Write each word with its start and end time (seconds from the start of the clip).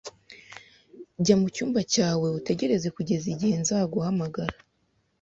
Jya 1.23 1.35
mucyumba 1.41 1.79
cyawe 1.93 2.27
utegereze 2.39 2.87
kugeza 2.95 3.25
igihe 3.33 3.55
nzaguhamagara. 3.61 4.55